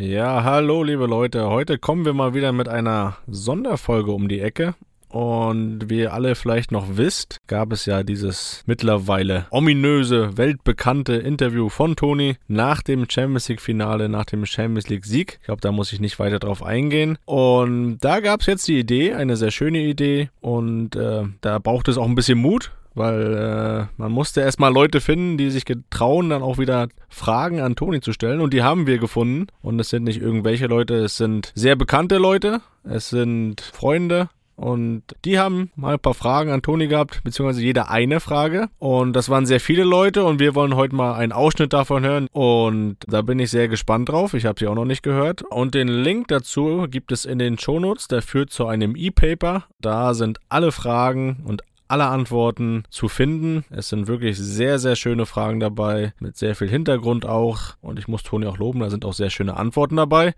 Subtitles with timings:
[0.00, 1.50] Ja, hallo liebe Leute.
[1.50, 4.74] Heute kommen wir mal wieder mit einer Sonderfolge um die Ecke.
[5.10, 11.68] Und wie ihr alle vielleicht noch wisst, gab es ja dieses mittlerweile ominöse, weltbekannte Interview
[11.68, 15.36] von Toni nach dem Champions League Finale, nach dem Champions League Sieg.
[15.40, 17.18] Ich glaube, da muss ich nicht weiter drauf eingehen.
[17.26, 20.30] Und da gab es jetzt die Idee, eine sehr schöne Idee.
[20.40, 25.00] Und äh, da braucht es auch ein bisschen Mut, weil äh, man musste erstmal Leute
[25.00, 28.40] finden, die sich getrauen, dann auch wieder Fragen an Toni zu stellen.
[28.40, 29.46] Und die haben wir gefunden.
[29.62, 34.28] Und es sind nicht irgendwelche Leute, es sind sehr bekannte Leute, es sind Freunde.
[34.60, 38.68] Und die haben mal ein paar Fragen an Toni gehabt, beziehungsweise jeder eine Frage.
[38.78, 42.26] Und das waren sehr viele Leute und wir wollen heute mal einen Ausschnitt davon hören.
[42.32, 44.34] Und da bin ich sehr gespannt drauf.
[44.34, 45.40] Ich habe sie auch noch nicht gehört.
[45.40, 48.08] Und den Link dazu gibt es in den Shownotes.
[48.08, 49.64] Der führt zu einem E-Paper.
[49.80, 53.64] Da sind alle Fragen und alle Antworten zu finden.
[53.70, 57.76] Es sind wirklich sehr, sehr schöne Fragen dabei, mit sehr viel Hintergrund auch.
[57.80, 60.34] Und ich muss Toni auch loben, da sind auch sehr schöne Antworten dabei.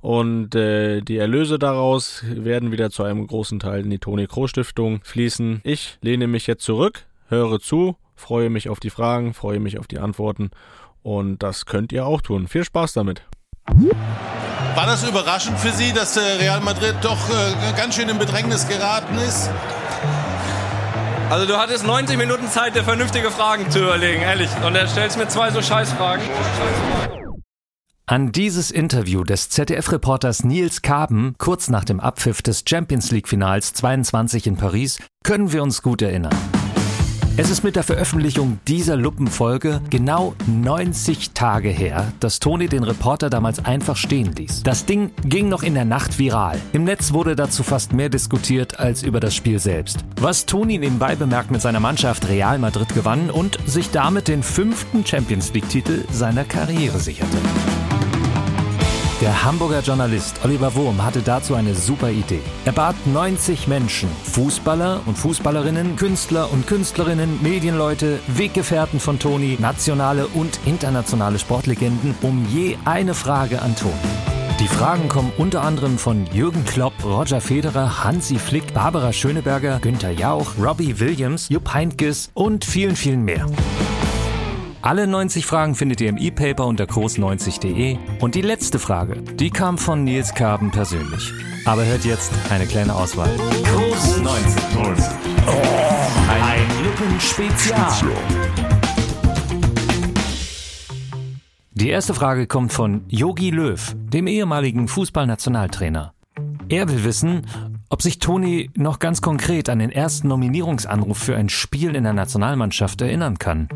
[0.00, 4.46] Und äh, die Erlöse daraus werden wieder zu einem großen Teil in die Toni Kroh
[4.46, 5.60] Stiftung fließen.
[5.64, 9.88] Ich lehne mich jetzt zurück, höre zu, freue mich auf die Fragen, freue mich auf
[9.88, 10.50] die Antworten.
[11.02, 12.46] Und das könnt ihr auch tun.
[12.46, 13.22] Viel Spaß damit.
[14.74, 18.68] War das überraschend für Sie, dass äh, Real Madrid doch äh, ganz schön in Bedrängnis
[18.68, 19.50] geraten ist?
[21.32, 24.50] Also du hattest 90 Minuten Zeit, dir vernünftige Fragen zu überlegen, ehrlich.
[24.66, 26.22] Und er stellst mir zwei so Scheißfragen.
[28.04, 34.46] An dieses Interview des ZDF-Reporters Nils Kaben kurz nach dem Abpfiff des Champions League-Finals 22
[34.46, 36.36] in Paris können wir uns gut erinnern.
[37.38, 43.30] Es ist mit der Veröffentlichung dieser Luppenfolge genau 90 Tage her, dass Toni den Reporter
[43.30, 44.64] damals einfach stehen ließ.
[44.64, 46.60] Das Ding ging noch in der Nacht viral.
[46.74, 50.04] Im Netz wurde dazu fast mehr diskutiert als über das Spiel selbst.
[50.20, 55.06] Was Toni nebenbei bemerkt mit seiner Mannschaft Real Madrid gewann und sich damit den fünften
[55.06, 57.38] Champions League-Titel seiner Karriere sicherte.
[59.22, 62.40] Der Hamburger Journalist Oliver Wurm hatte dazu eine super Idee.
[62.64, 70.26] Er bat 90 Menschen, Fußballer und Fußballerinnen, Künstler und Künstlerinnen, Medienleute, Weggefährten von Toni, nationale
[70.26, 73.94] und internationale Sportlegenden, um je eine Frage an Toni.
[74.58, 80.10] Die Fragen kommen unter anderem von Jürgen Klopp, Roger Federer, Hansi Flick, Barbara Schöneberger, Günther
[80.10, 83.46] Jauch, Robbie Williams, Jupp Heynckes und vielen, vielen mehr.
[84.84, 87.98] Alle 90 Fragen findet ihr im E-Paper unter groß90.de.
[88.18, 91.32] Und die letzte Frage, die kam von Nils Karben persönlich.
[91.64, 93.30] Aber hört jetzt eine kleine Auswahl.
[93.62, 94.62] Groß 90.
[95.46, 95.52] Oh,
[96.28, 98.10] ein Lippenspezial.
[101.74, 106.12] Die erste Frage kommt von Yogi Löw, dem ehemaligen Fußballnationaltrainer.
[106.68, 107.46] Er will wissen,
[107.88, 112.14] ob sich Toni noch ganz konkret an den ersten Nominierungsanruf für ein Spiel in der
[112.14, 113.68] Nationalmannschaft erinnern kann.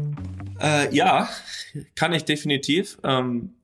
[0.67, 1.29] Äh, ja,
[1.95, 2.99] kann ich definitiv.
[3.05, 3.55] Ähm,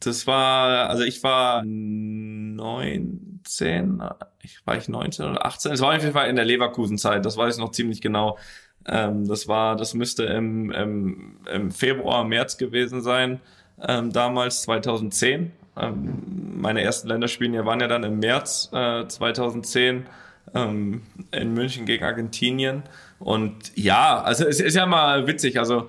[0.00, 4.02] das war, also ich war 19,
[4.42, 5.72] ich war ich 19 oder 18.
[5.72, 8.38] Es war auf jeden Fall in der Leverkusen-Zeit, das weiß ich noch ziemlich genau.
[8.86, 13.40] Ähm, das war, das müsste im, im, im Februar, März gewesen sein,
[13.86, 15.52] ähm, damals 2010.
[15.76, 20.06] Ähm, meine ersten Länderspiele waren ja dann im März äh, 2010
[20.54, 22.82] ähm, in München gegen Argentinien.
[23.18, 25.58] Und ja, also es ist ja mal witzig.
[25.58, 25.88] Also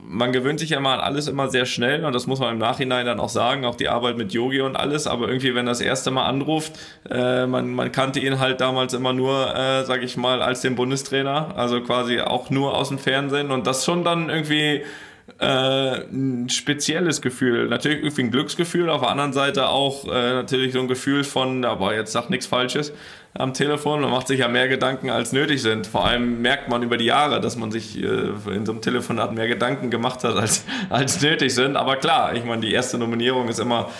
[0.00, 2.58] man gewöhnt sich ja mal an alles immer sehr schnell und das muss man im
[2.58, 5.80] Nachhinein dann auch sagen, auch die Arbeit mit Yogi und alles, aber irgendwie, wenn das
[5.80, 6.78] erste Mal anruft,
[7.10, 10.74] äh, man, man kannte ihn halt damals immer nur, äh, sag ich mal, als den
[10.74, 14.82] Bundestrainer, also quasi auch nur aus dem Fernsehen und das schon dann irgendwie
[15.42, 17.66] äh, ein spezielles Gefühl.
[17.66, 21.64] Natürlich irgendwie ein Glücksgefühl, auf der anderen Seite auch äh, natürlich so ein Gefühl von,
[21.64, 22.92] aber jetzt sag nichts Falsches
[23.34, 24.02] am Telefon.
[24.02, 25.88] Man macht sich ja mehr Gedanken, als nötig sind.
[25.88, 28.06] Vor allem merkt man über die Jahre, dass man sich äh,
[28.54, 31.76] in so einem Telefonat mehr Gedanken gemacht hat, als, als nötig sind.
[31.76, 33.90] Aber klar, ich meine, die erste Nominierung ist immer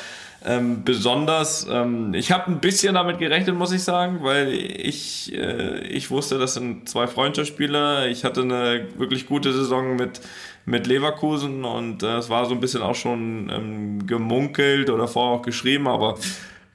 [0.45, 1.67] ähm, besonders.
[1.69, 6.39] Ähm, ich habe ein bisschen damit gerechnet, muss ich sagen, weil ich, äh, ich wusste,
[6.39, 8.09] das sind zwei Freundschaftsspiele.
[8.09, 10.21] Ich hatte eine wirklich gute Saison mit
[10.65, 15.39] mit Leverkusen und äh, es war so ein bisschen auch schon ähm, gemunkelt oder vorher
[15.39, 16.17] auch geschrieben, aber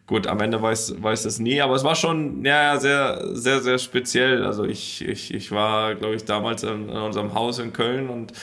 [0.07, 3.77] gut, am Ende weiß, weiß es nie, aber es war schon ja, sehr, sehr, sehr
[3.77, 4.43] speziell.
[4.43, 8.33] Also ich, ich, ich war, glaube ich, damals in, in unserem Haus in Köln und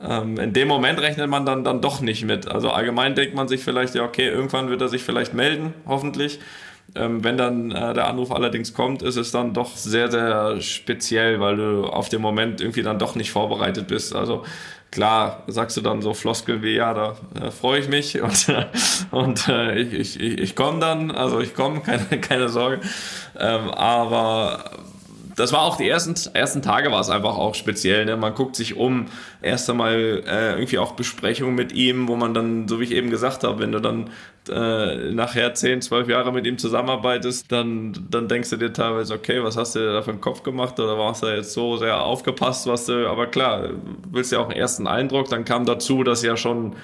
[0.00, 2.48] ähm, in dem Moment rechnet man dann, dann doch nicht mit.
[2.48, 6.40] Also allgemein denkt man sich vielleicht, ja, okay, irgendwann wird er sich vielleicht melden, hoffentlich.
[6.94, 11.40] Ähm, wenn dann äh, der Anruf allerdings kommt, ist es dann doch sehr, sehr speziell,
[11.40, 14.14] weil du auf dem Moment irgendwie dann doch nicht vorbereitet bist.
[14.14, 14.44] Also
[14.92, 18.46] klar sagst du dann so Floskel wie, ja, da äh, freue ich mich und,
[19.10, 22.80] und äh, ich, ich, ich komme dann, also ich komme, keine, keine Sorge.
[23.36, 24.70] Ähm, aber
[25.36, 28.04] das war auch die ersten, ersten Tage war es einfach auch speziell.
[28.04, 28.16] Ne?
[28.16, 29.06] Man guckt sich um,
[29.40, 33.10] erst einmal äh, irgendwie auch Besprechungen mit ihm, wo man dann, so wie ich eben
[33.10, 34.10] gesagt habe, wenn du dann
[34.50, 39.42] äh, nachher 10, 12 Jahre mit ihm zusammenarbeitest, dann, dann denkst du dir teilweise, okay,
[39.42, 42.66] was hast du da für einen Kopf gemacht oder warst du jetzt so sehr aufgepasst,
[42.66, 43.70] was du, aber klar,
[44.10, 46.76] willst ja auch einen ersten Eindruck, dann kam dazu, dass ja schon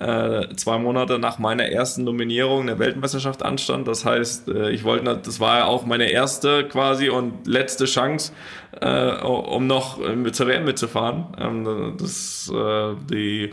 [0.00, 3.86] äh, zwei Monate nach meiner ersten Nominierung der Weltmeisterschaft anstand.
[3.86, 8.32] Das heißt, äh, ich wollte, das war ja auch meine erste quasi und letzte Chance,
[8.80, 11.26] äh, um noch mit zur WM mitzufahren.
[11.38, 13.52] Ähm, das, äh, die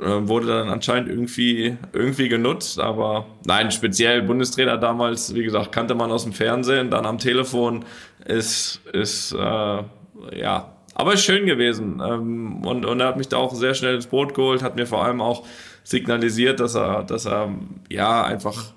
[0.00, 5.94] äh, wurde dann anscheinend irgendwie, irgendwie genutzt, aber nein, speziell Bundestrainer damals, wie gesagt, kannte
[5.94, 7.84] man aus dem Fernsehen, dann am Telefon
[8.24, 12.00] ist, ist, äh, ja, aber ist schön gewesen.
[12.00, 14.86] Ähm, und, und er hat mich da auch sehr schnell ins Boot geholt, hat mir
[14.86, 15.44] vor allem auch
[15.82, 17.52] signalisiert, dass er, dass er,
[17.90, 18.72] ja, einfach,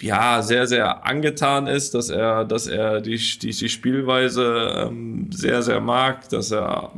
[0.00, 5.62] ja, sehr, sehr angetan ist, dass er, dass er die, die, die Spielweise ähm, sehr,
[5.62, 6.92] sehr mag, dass er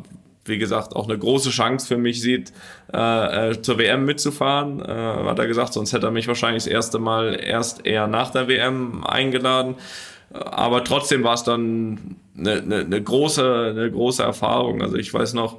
[0.44, 2.52] wie gesagt, auch eine große Chance für mich sieht,
[2.94, 4.80] äh, äh zur WM mitzufahren.
[4.80, 8.30] Äh, hat er gesagt, sonst hätte er mich wahrscheinlich das erste Mal erst eher nach
[8.30, 9.74] der WM eingeladen.
[10.32, 14.82] Aber trotzdem war es dann eine, eine, eine, große, eine große Erfahrung.
[14.82, 15.58] Also ich weiß noch,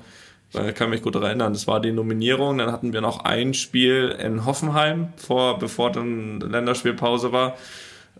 [0.75, 2.57] kann mich gut erinnern, das war die Nominierung.
[2.57, 7.55] Dann hatten wir noch ein Spiel in Hoffenheim, vor, bevor dann Länderspielpause war.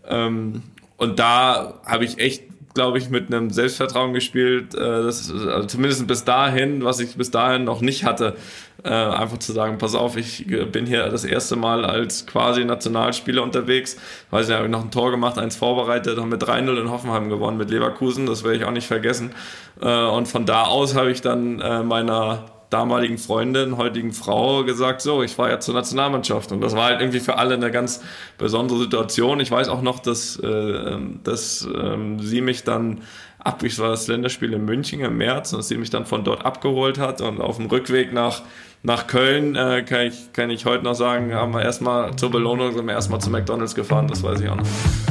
[0.06, 0.62] Ähm,
[0.96, 2.42] und da habe ich echt
[2.78, 7.32] glaube ich, mit einem Selbstvertrauen gespielt, äh, das, also zumindest bis dahin, was ich bis
[7.32, 8.36] dahin noch nicht hatte.
[8.84, 13.42] Äh, einfach zu sagen, pass auf, ich bin hier das erste Mal als quasi Nationalspieler
[13.42, 13.96] unterwegs.
[14.30, 17.28] Weiß nicht, habe ich noch ein Tor gemacht, eins vorbereitet, haben mit 3-0 in Hoffenheim
[17.28, 19.32] gewonnen mit Leverkusen, das werde ich auch nicht vergessen.
[19.80, 25.00] Äh, und von da aus habe ich dann äh, meiner damaligen Freundin, heutigen Frau gesagt,
[25.00, 26.52] so, ich fahre jetzt zur Nationalmannschaft.
[26.52, 28.02] Und das war halt irgendwie für alle eine ganz
[28.36, 29.40] besondere Situation.
[29.40, 33.00] Ich weiß auch noch, dass, äh, dass ähm, sie mich dann
[33.38, 36.44] ab, ich war das Länderspiel in München im März, und sie mich dann von dort
[36.44, 38.42] abgeholt hat und auf dem Rückweg nach
[38.84, 42.72] nach Köln äh, kann, ich, kann ich heute noch sagen, haben wir erstmal zur Belohnung
[42.72, 44.66] sind wir erstmal zu McDonalds gefahren, das weiß ich auch noch.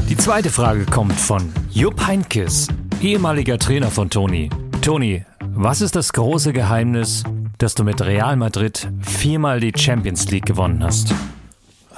[0.07, 2.69] Die zweite Frage kommt von Jupp Heinkes,
[3.01, 4.49] ehemaliger Trainer von Toni.
[4.81, 7.25] Toni, was ist das große Geheimnis
[7.57, 11.13] dass du mit Real Madrid viermal die Champions League gewonnen hast?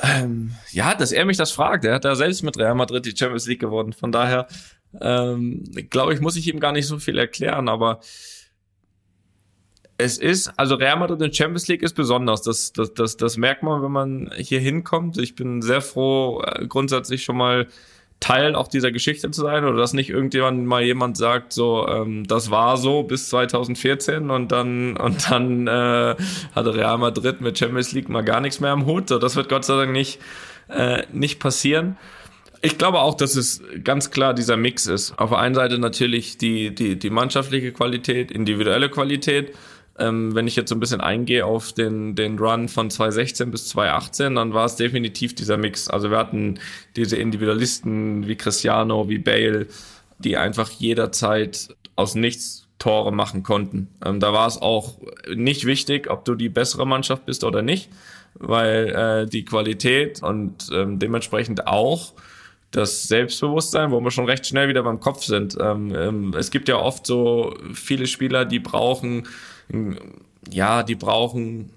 [0.02, 1.84] Ähm, ja, dass er mich das fragt.
[1.84, 3.92] Er hat da selbst mit Real Madrid die Champions League gewonnen.
[3.92, 4.48] Von daher,
[5.00, 8.00] ähm, glaube ich, muss ich ihm gar nicht so viel erklären, aber
[9.97, 12.41] es ist, also Real Madrid in Champions League ist besonders.
[12.41, 15.18] Das, das, das, das merkt man, wenn man hier hinkommt.
[15.18, 17.68] Ich bin sehr froh, äh, grundsätzlich schon mal
[18.21, 22.25] Teil auch dieser Geschichte zu sein oder dass nicht irgendjemand mal jemand sagt, so, ähm,
[22.27, 26.15] das war so bis 2014 und dann, und dann äh,
[26.56, 29.09] hatte Real Madrid mit Champions League mal gar nichts mehr am Hut.
[29.09, 30.19] So, das wird Gott sei Dank nicht,
[30.69, 31.97] äh, nicht passieren.
[32.62, 35.18] Ich glaube auch, dass es ganz klar dieser Mix ist.
[35.18, 39.54] Auf der einen Seite natürlich die, die, die mannschaftliche Qualität, individuelle Qualität
[40.00, 43.68] ähm, wenn ich jetzt so ein bisschen eingehe auf den, den Run von 2016 bis
[43.70, 45.90] 2018, dann war es definitiv dieser Mix.
[45.90, 46.60] Also wir hatten
[46.96, 49.68] diese Individualisten wie Cristiano, wie Bale,
[50.18, 53.90] die einfach jederzeit aus nichts Tore machen konnten.
[54.06, 55.00] Ähm, da war es auch
[55.36, 57.90] nicht wichtig, ob du die bessere Mannschaft bist oder nicht,
[58.36, 62.14] weil äh, die Qualität und ähm, dementsprechend auch
[62.71, 65.57] das Selbstbewusstsein, wo wir schon recht schnell wieder beim Kopf sind.
[65.60, 69.27] Ähm, ähm, es gibt ja oft so viele Spieler, die brauchen
[70.50, 71.71] ja, die brauchen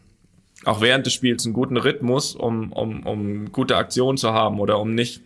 [0.65, 4.79] auch während des Spiels einen guten Rhythmus, um, um, um gute Aktionen zu haben oder
[4.79, 5.21] um nicht.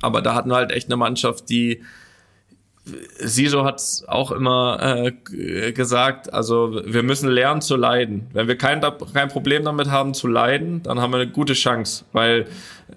[0.00, 1.82] Aber da hatten wir halt echt eine Mannschaft, die
[2.84, 8.26] Siso hat es auch immer äh, gesagt, also wir müssen lernen zu leiden.
[8.32, 8.80] Wenn wir kein,
[9.14, 12.46] kein Problem damit haben zu leiden, dann haben wir eine gute Chance, weil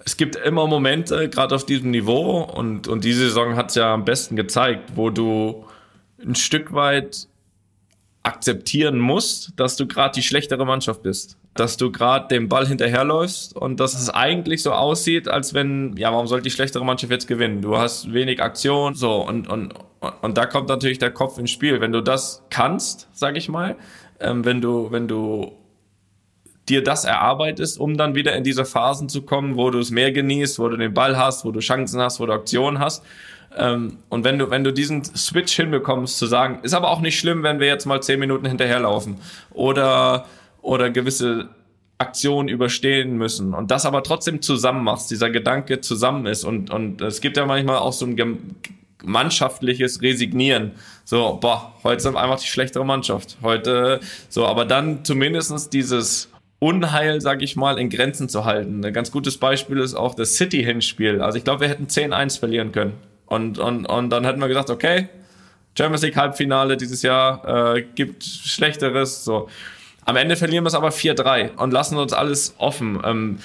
[0.04, 3.94] es gibt immer Momente, gerade auf diesem Niveau, und, und diese Saison hat es ja
[3.94, 5.64] am besten gezeigt, wo du
[6.20, 7.28] ein Stück weit
[8.24, 11.38] akzeptieren musst, dass du gerade die schlechtere Mannschaft bist.
[11.56, 16.12] Dass du gerade dem Ball hinterherläufst und dass es eigentlich so aussieht, als wenn, ja,
[16.12, 17.62] warum soll die schlechtere Mannschaft jetzt gewinnen?
[17.62, 19.74] Du hast wenig Aktion, so, und, und,
[20.22, 21.80] und da kommt natürlich der Kopf ins Spiel.
[21.80, 23.76] Wenn du das kannst, sag ich mal,
[24.20, 25.52] ähm, wenn du, wenn du
[26.68, 30.12] dir das erarbeitest, um dann wieder in diese Phasen zu kommen, wo du es mehr
[30.12, 33.04] genießt, wo du den Ball hast, wo du Chancen hast, wo du Aktionen hast
[33.56, 37.18] ähm, und wenn du, wenn du diesen Switch hinbekommst, zu sagen, ist aber auch nicht
[37.18, 39.16] schlimm, wenn wir jetzt mal zehn Minuten hinterherlaufen
[39.52, 40.26] oder,
[40.66, 41.48] oder gewisse
[41.98, 47.00] Aktionen überstehen müssen und das aber trotzdem zusammen machst, dieser Gedanke zusammen ist und, und
[47.00, 48.56] es gibt ja manchmal auch so ein
[49.02, 50.72] mannschaftliches Resignieren.
[51.04, 53.38] So, boah, heute sind wir einfach die schlechtere Mannschaft.
[53.42, 58.84] Heute, so, aber dann zumindestens dieses Unheil, sag ich mal, in Grenzen zu halten.
[58.84, 61.22] Ein ganz gutes Beispiel ist auch das City-Hinspiel.
[61.22, 62.94] Also ich glaube, wir hätten 10-1 verlieren können.
[63.26, 65.08] Und, und, und dann hätten wir gesagt, okay,
[65.78, 69.48] Champions League Halbfinale dieses Jahr, äh, gibt Schlechteres, so.
[70.06, 73.38] Am Ende verlieren wir es aber 4-3 und lassen uns alles offen, ähm,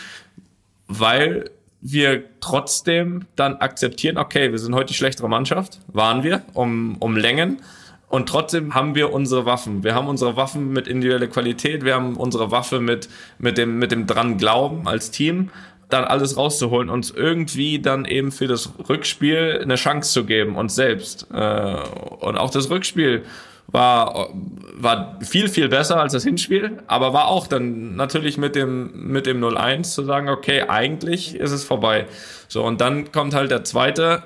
[0.87, 1.49] weil
[1.81, 7.17] wir trotzdem dann akzeptieren, okay, wir sind heute die schlechtere Mannschaft, waren wir, um, um
[7.17, 7.61] Längen.
[8.09, 9.83] Und trotzdem haben wir unsere Waffen.
[9.83, 13.91] Wir haben unsere Waffen mit individueller Qualität, wir haben unsere Waffe mit, mit, dem, mit
[13.91, 15.49] dem dran Glauben als Team,
[15.89, 20.75] dann alles rauszuholen, uns irgendwie dann eben für das Rückspiel eine Chance zu geben, uns
[20.75, 21.25] selbst.
[21.33, 21.75] Äh,
[22.19, 23.23] und auch das Rückspiel
[23.71, 24.29] war,
[24.75, 29.25] war viel, viel besser als das Hinspiel, aber war auch dann natürlich mit dem, mit
[29.25, 32.07] dem 0-1 zu sagen, okay, eigentlich ist es vorbei.
[32.47, 34.23] So, und dann kommt halt der zweite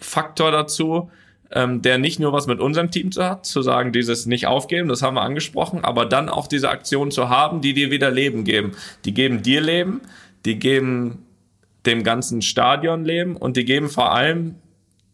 [0.00, 1.10] Faktor dazu,
[1.50, 4.88] ähm, der nicht nur was mit unserem Team zu hat, zu sagen, dieses nicht aufgeben,
[4.88, 8.44] das haben wir angesprochen, aber dann auch diese Aktion zu haben, die dir wieder Leben
[8.44, 8.72] geben.
[9.04, 10.00] Die geben dir Leben,
[10.44, 11.24] die geben
[11.86, 14.56] dem ganzen Stadion Leben und die geben vor allem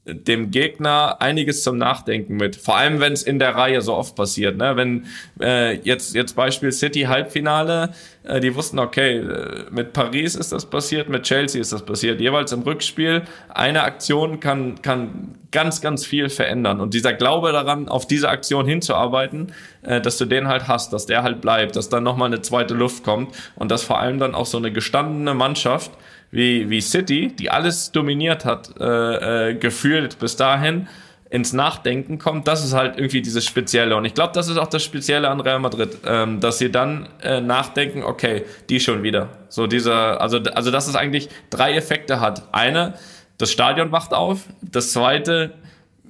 [0.07, 2.57] dem Gegner einiges zum Nachdenken mit.
[2.57, 4.57] Vor allem, wenn es in der Reihe so oft passiert.
[4.59, 4.77] Ne?
[4.77, 5.07] Wenn
[5.41, 7.91] äh, jetzt jetzt Beispiel City Halbfinale,
[8.23, 12.21] äh, die wussten, okay, äh, mit Paris ist das passiert, mit Chelsea ist das passiert.
[12.21, 16.81] Jeweils im Rückspiel eine Aktion kann kann ganz ganz viel verändern.
[16.83, 21.07] Und dieser Glaube daran, auf diese Aktion hinzuarbeiten, äh, dass du den halt hast, dass
[21.07, 24.35] der halt bleibt, dass dann nochmal eine zweite Luft kommt und dass vor allem dann
[24.35, 25.93] auch so eine gestandene Mannschaft
[26.35, 30.89] wie, wie City, die alles dominiert hat, äh, äh, gefühlt bis dahin,
[31.31, 33.97] ins Nachdenken kommt, das ist halt irgendwie dieses Spezielle.
[33.97, 37.09] Und ich glaube, das ist auch das Spezielle an Real Madrid, ähm, dass sie dann
[37.23, 39.29] äh, nachdenken, okay, die schon wieder.
[39.49, 42.43] So dieser, also, also dass es eigentlich drei Effekte hat.
[42.53, 42.95] Eine,
[43.39, 44.41] das Stadion wacht auf.
[44.61, 45.55] Das zweite,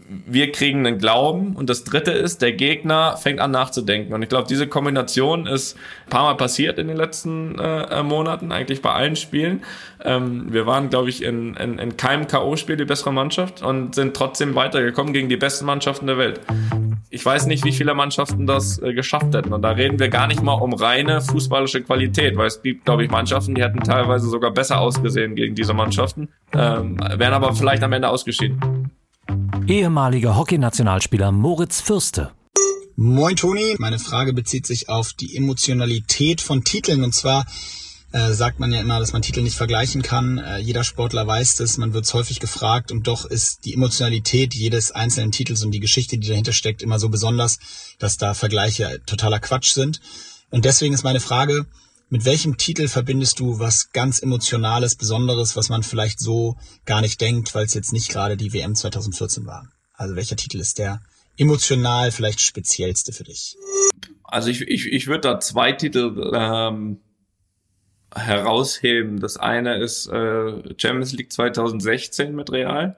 [0.06, 4.12] wir kriegen einen Glauben und das dritte ist, der Gegner fängt an nachzudenken.
[4.12, 8.52] Und ich glaube, diese Kombination ist ein paar Mal passiert in den letzten äh, Monaten,
[8.52, 9.62] eigentlich bei allen Spielen.
[10.04, 14.14] Ähm, wir waren, glaube ich, in, in, in keinem K.O.-Spiel die bessere Mannschaft und sind
[14.14, 16.40] trotzdem weitergekommen gegen die besten Mannschaften der Welt.
[17.08, 19.54] Ich weiß nicht, wie viele Mannschaften das äh, geschafft hätten.
[19.54, 23.04] Und da reden wir gar nicht mal um reine fußballische Qualität, weil es gibt, glaube
[23.04, 27.82] ich, Mannschaften, die hätten teilweise sogar besser ausgesehen gegen diese Mannschaften, ähm, wären aber vielleicht
[27.82, 28.90] am Ende ausgeschieden.
[29.66, 32.32] Ehemaliger Hockeynationalspieler Moritz Fürste.
[32.96, 37.44] Moin Toni, meine Frage bezieht sich auf die Emotionalität von Titeln und zwar
[38.12, 40.38] äh, sagt man ja immer, dass man Titel nicht vergleichen kann.
[40.38, 44.54] Äh, jeder Sportler weiß das, man wird es häufig gefragt und doch ist die Emotionalität
[44.54, 47.58] jedes einzelnen Titels und die Geschichte, die dahinter steckt, immer so besonders,
[47.98, 50.00] dass da Vergleiche totaler Quatsch sind.
[50.50, 51.66] Und deswegen ist meine Frage,
[52.08, 57.20] mit welchem Titel verbindest du was ganz Emotionales, Besonderes, was man vielleicht so gar nicht
[57.20, 59.68] denkt, weil es jetzt nicht gerade die WM 2014 war?
[59.94, 61.00] Also welcher Titel ist der
[61.36, 63.56] emotional vielleicht speziellste für dich?
[64.22, 67.00] Also ich, ich, ich würde da zwei Titel ähm,
[68.14, 69.20] herausheben.
[69.20, 72.96] Das eine ist äh, Champions League 2016 mit Real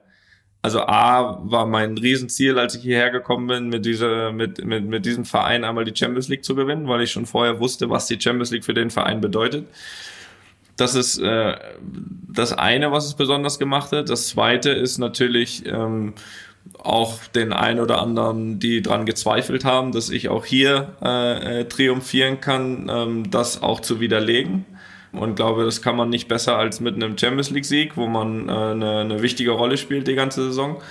[0.61, 5.05] also A war mein Riesenziel, als ich hierher gekommen bin, mit dieser, mit, mit, mit
[5.05, 8.19] diesem Verein einmal die Champions League zu gewinnen, weil ich schon vorher wusste, was die
[8.19, 9.67] Champions League für den Verein bedeutet.
[10.75, 11.55] Das ist äh,
[12.27, 14.09] das eine, was es besonders gemacht hat.
[14.09, 16.13] Das zweite ist natürlich ähm,
[16.79, 21.65] auch den ein oder anderen, die dran gezweifelt haben, dass ich auch hier äh, äh
[21.65, 24.65] triumphieren kann, ähm, das auch zu widerlegen
[25.17, 28.51] und glaube, das kann man nicht besser als mit einem Champions League-Sieg, wo man äh,
[28.51, 30.81] eine, eine, wichtige Rolle spielt die ganze Saison.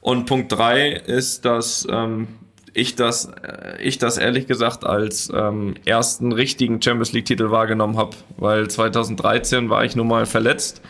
[0.00, 2.28] Und Punkt drei ist, dass ähm,
[2.72, 8.16] ich das, äh, ich das ehrlich gesagt als ähm, ersten richtigen Champions League-Titel wahrgenommen habe,
[8.36, 10.82] weil 2013 war ich nun mal verletzt.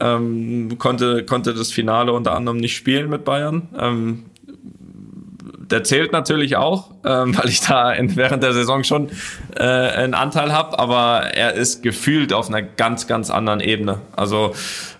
[0.00, 3.68] Ähm, konnte, konnte das Finale unter anderem nicht spielen mit Bayern.
[3.78, 4.24] Ähm,
[5.70, 9.10] der zählt natürlich auch, ähm, weil ich da in, während der Saison schon
[9.56, 14.00] äh, einen Anteil habe, aber er ist gefühlt auf einer ganz, ganz anderen Ebene.
[14.14, 14.54] Also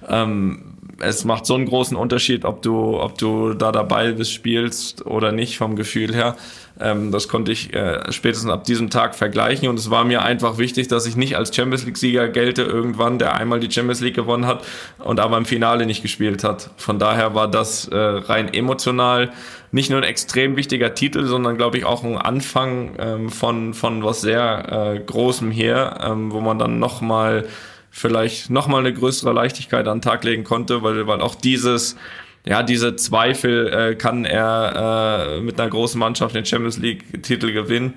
[0.08, 5.04] ähm, es macht so einen großen Unterschied, ob du, ob du da dabei bist, spielst
[5.04, 6.36] oder nicht vom Gefühl her.
[6.80, 10.58] Ähm, das konnte ich äh, spätestens ab diesem Tag vergleichen und es war mir einfach
[10.58, 14.46] wichtig, dass ich nicht als Champions League-Sieger gelte irgendwann, der einmal die Champions League gewonnen
[14.46, 14.64] hat
[14.98, 16.70] und aber im Finale nicht gespielt hat.
[16.76, 19.30] Von daher war das äh, rein emotional
[19.72, 24.04] nicht nur ein extrem wichtiger Titel, sondern glaube ich auch ein Anfang ähm, von, von
[24.04, 27.46] was sehr äh, Großem hier, ähm, wo man dann nochmal
[27.90, 31.96] vielleicht nochmal eine größere Leichtigkeit an den Tag legen konnte, weil, weil auch dieses
[32.44, 37.94] ja, diese Zweifel, äh, kann er äh, mit einer großen Mannschaft den Champions League-Titel gewinnen,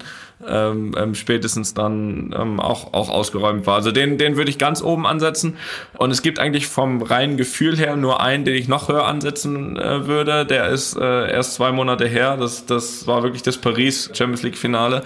[0.47, 3.75] ähm, ähm, spätestens dann ähm, auch, auch ausgeräumt war.
[3.75, 5.57] Also den, den würde ich ganz oben ansetzen.
[5.97, 9.77] Und es gibt eigentlich vom reinen Gefühl her nur einen, den ich noch höher ansetzen
[9.77, 10.45] äh, würde.
[10.45, 12.37] Der ist äh, erst zwei Monate her.
[12.37, 15.03] Das, das war wirklich das Paris Champions League Finale.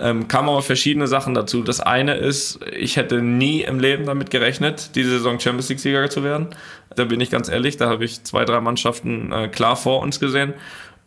[0.00, 1.62] Ähm, kam aber verschiedene Sachen dazu.
[1.62, 6.08] Das eine ist, ich hätte nie im Leben damit gerechnet, diese Saison Champions League Sieger
[6.08, 6.48] zu werden.
[6.94, 10.20] Da bin ich ganz ehrlich, da habe ich zwei, drei Mannschaften äh, klar vor uns
[10.20, 10.54] gesehen.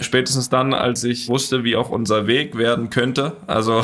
[0.02, 3.34] Spätestens dann, als ich wusste, wie auch unser Weg werden könnte.
[3.48, 3.84] Also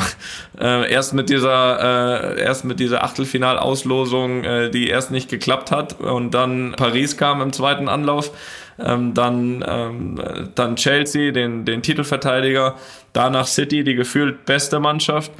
[0.60, 6.00] äh, erst mit dieser äh, erst mit dieser Achtelfinalauslosung, äh, die erst nicht geklappt hat
[6.00, 8.32] und dann Paris kam im zweiten Anlauf,
[8.78, 10.20] ähm, dann ähm,
[10.54, 12.76] dann Chelsea, den den Titelverteidiger,
[13.12, 15.32] danach City, die gefühlt beste Mannschaft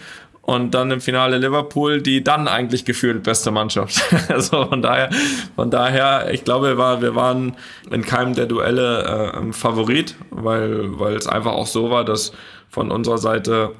[0.42, 4.02] und dann im Finale Liverpool, die dann eigentlich gefühlt beste Mannschaft.
[4.28, 5.10] also von daher,
[5.56, 7.56] von daher, ich glaube, war, wir waren
[7.90, 12.32] in keinem der Duelle äh, Favorit, weil, weil es einfach auch so war, dass
[12.70, 13.74] von unserer Seite,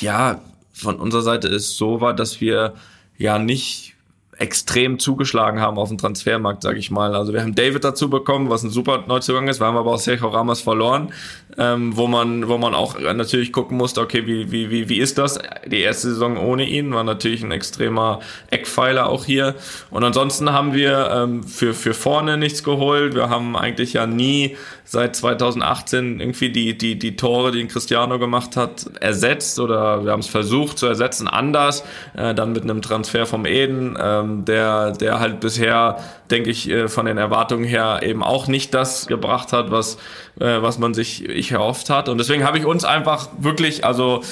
[0.00, 0.40] ja,
[0.72, 2.74] von unserer Seite es so war, dass wir
[3.18, 3.91] ja nicht
[4.38, 7.14] extrem zugeschlagen haben auf dem Transfermarkt, sage ich mal.
[7.14, 9.60] Also wir haben David dazu bekommen, was ein super Neuzugang ist.
[9.60, 11.12] Wir haben aber auch Sergio Ramos verloren,
[11.58, 15.18] ähm, wo man, wo man auch natürlich gucken musste, okay, wie, wie, wie, wie ist
[15.18, 15.38] das?
[15.66, 18.20] Die erste Saison ohne ihn war natürlich ein extremer
[18.50, 19.54] Eckpfeiler auch hier.
[19.90, 23.14] Und ansonsten haben wir ähm, für, für vorne nichts geholt.
[23.14, 28.56] Wir haben eigentlich ja nie seit 2018 irgendwie die, die, die Tore, die Cristiano gemacht
[28.56, 31.84] hat, ersetzt oder wir haben es versucht zu ersetzen anders,
[32.14, 33.96] äh, dann mit einem Transfer vom Eden.
[34.22, 35.98] Ähm, der, der halt bisher,
[36.30, 39.96] denke ich, äh, von den Erwartungen her eben auch nicht das gebracht hat, was,
[40.40, 42.08] äh, was man sich ich erhofft hat.
[42.08, 44.22] Und deswegen habe ich uns einfach wirklich, also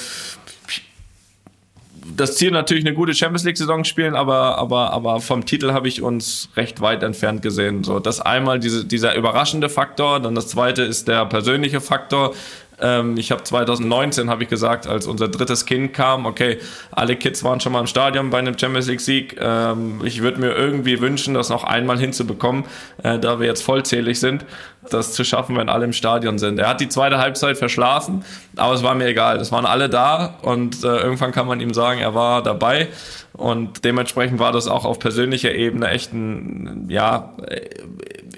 [2.16, 5.88] das Ziel natürlich eine gute Champions League Saison spielen, aber aber aber vom Titel habe
[5.88, 7.84] ich uns recht weit entfernt gesehen.
[7.84, 12.34] So, das einmal diese, dieser überraschende Faktor, dann das zweite ist der persönliche Faktor.
[12.80, 16.58] Ähm, ich habe 2019 habe ich gesagt, als unser drittes Kind kam, okay,
[16.90, 19.36] alle Kids waren schon mal im Stadion bei einem Champions League Sieg.
[19.40, 22.64] Ähm, ich würde mir irgendwie wünschen, das noch einmal hinzubekommen,
[23.02, 24.44] äh, da wir jetzt vollzählig sind,
[24.88, 26.58] das zu schaffen, wenn alle im Stadion sind.
[26.58, 28.24] Er hat die zweite Halbzeit verschlafen,
[28.56, 29.38] aber es war mir egal.
[29.38, 32.88] Es waren alle da und äh, irgendwann kann man ihm sagen, er war dabei.
[33.32, 37.32] Und dementsprechend war das auch auf persönlicher Ebene echt ein, ja,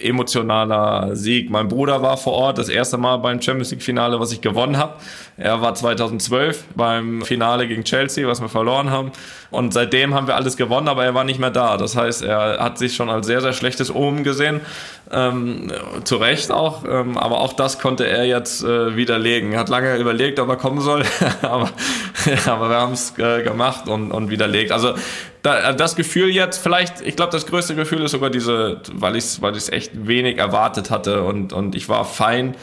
[0.02, 1.50] emotionaler Sieg.
[1.50, 4.78] Mein Bruder war vor Ort, das erste Mal beim Champions League Finale, was ich gewonnen
[4.78, 4.94] habe.
[5.36, 9.12] Er war 2012 beim Finale gegen Chelsea, was wir verloren haben.
[9.50, 11.76] Und seitdem haben wir alles gewonnen, aber er war nicht mehr da.
[11.76, 14.60] Das heißt, er hat sich schon als sehr, sehr schlechtes Omen gesehen.
[15.10, 15.70] Ähm,
[16.04, 16.85] zu Recht auch.
[16.85, 19.52] Ähm, aber auch das konnte er jetzt äh, widerlegen.
[19.52, 21.02] Er hat lange überlegt, ob er kommen soll.
[21.42, 21.70] aber,
[22.46, 24.72] aber wir haben es äh, gemacht und, und widerlegt.
[24.72, 24.94] Also
[25.42, 29.24] da, das Gefühl jetzt, vielleicht, ich glaube, das größte Gefühl ist sogar diese, weil ich
[29.24, 32.54] es weil echt wenig erwartet hatte und, und ich war fein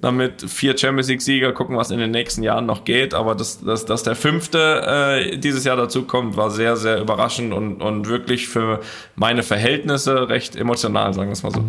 [0.00, 3.14] damit vier Champions League Sieger gucken, was in den nächsten Jahren noch geht.
[3.14, 7.52] Aber dass, dass, dass der fünfte äh, dieses Jahr dazu kommt, war sehr, sehr überraschend
[7.52, 8.80] und, und wirklich für
[9.14, 11.64] meine Verhältnisse recht emotional, sagen wir es mal so.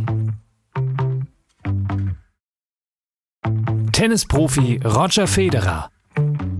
[3.91, 5.89] Tennisprofi Roger Federer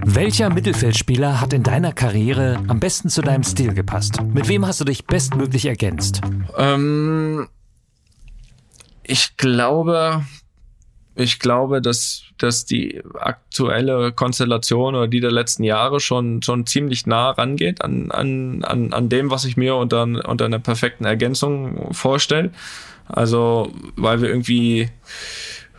[0.09, 4.21] welcher Mittelfeldspieler hat in deiner Karriere am besten zu deinem Stil gepasst?
[4.21, 6.21] Mit wem hast du dich bestmöglich ergänzt?
[6.57, 7.47] Ähm,
[9.03, 10.23] ich glaube,
[11.17, 17.07] ich glaube, dass, dass die aktuelle Konstellation oder die der letzten Jahre schon, schon ziemlich
[17.07, 21.91] nah rangeht an, an, an, an dem, was ich mir unter, unter einer perfekten Ergänzung
[21.93, 22.51] vorstelle.
[23.07, 24.89] Also, weil wir irgendwie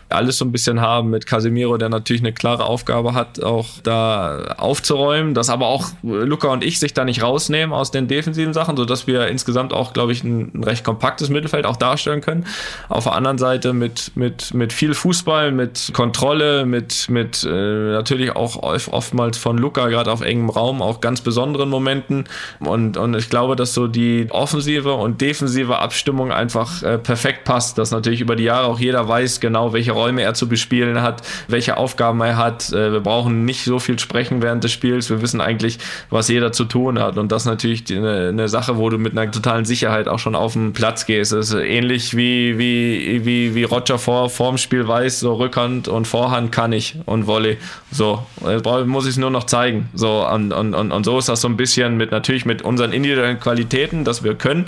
[0.09, 4.55] alles so ein bisschen haben mit Casemiro, der natürlich eine klare Aufgabe hat, auch da
[4.57, 8.77] aufzuräumen, dass aber auch Luca und ich sich da nicht rausnehmen aus den defensiven Sachen,
[8.77, 12.47] so dass wir insgesamt auch, glaube ich, ein, ein, recht kompaktes Mittelfeld auch darstellen können.
[12.89, 18.35] Auf der anderen Seite mit, mit, mit viel Fußball, mit Kontrolle, mit, mit äh, natürlich
[18.35, 22.25] auch oftmals von Luca, gerade auf engem Raum, auch ganz besonderen Momenten.
[22.61, 27.77] Und, und ich glaube, dass so die offensive und defensive Abstimmung einfach äh, perfekt passt,
[27.77, 31.23] dass natürlich über die Jahre auch jeder weiß genau, welche Räume er zu bespielen hat,
[31.49, 32.73] welche Aufgaben er hat.
[32.73, 35.11] Äh, wir brauchen nicht so viel sprechen während des Spiels.
[35.11, 35.79] Wir wissen eigentlich,
[36.11, 37.19] was jeder zu tun hat.
[37.19, 40.35] Und das ist natürlich eine, eine Sache, wo du mit einer totalen Sicherheit auch schon
[40.35, 41.33] auf den Platz gehst.
[41.33, 46.07] Das ist ähnlich wie, wie, wie, wie Roger vor vorm Spiel weiß, so Rückhand und
[46.07, 47.59] Vorhand kann ich und Volley.
[47.91, 49.89] So, jetzt muss ich es nur noch zeigen.
[49.95, 53.41] So, und, und, und so ist das so ein bisschen mit natürlich mit unseren individuellen
[53.41, 54.67] Qualitäten, dass wir können,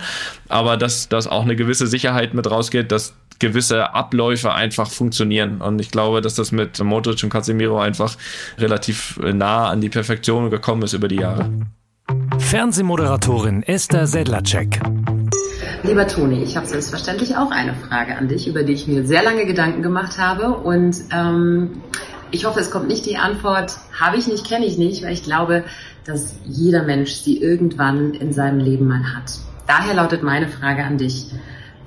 [0.48, 5.60] aber dass, dass auch eine gewisse Sicherheit mit rausgeht, dass gewisse Abläufe einfach funktionieren.
[5.60, 8.16] Und ich glaube, dass das mit Modric und Casemiro einfach
[8.58, 11.50] relativ nah an die Perfektion gekommen ist über die Jahre.
[12.38, 14.80] Fernsehmoderatorin Esther Sedlacek.
[15.82, 19.22] Lieber Toni, ich habe selbstverständlich auch eine Frage an dich, über die ich mir sehr
[19.22, 20.50] lange Gedanken gemacht habe.
[20.50, 21.82] Und ähm,
[22.32, 25.24] Ich hoffe, es kommt nicht die Antwort, habe ich nicht, kenne ich nicht, weil ich
[25.24, 25.64] glaube,
[26.04, 29.32] dass jeder Mensch sie irgendwann in seinem Leben mal hat.
[29.66, 31.26] Daher lautet meine Frage an dich.